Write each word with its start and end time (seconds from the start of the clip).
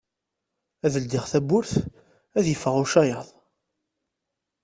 Ad 0.85 0.93
ldiɣ 1.03 1.25
tawwurt 1.31 1.73
ad 2.37 2.45
yeffeɣ 2.49 2.75
ucayaḍ. 2.83 3.27